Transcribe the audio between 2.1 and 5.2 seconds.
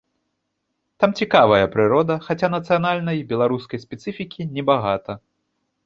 хаця нацыянальнай, беларускай спецыфікі небагата.